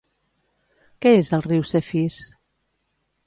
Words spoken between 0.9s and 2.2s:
Què és el riu Cefís?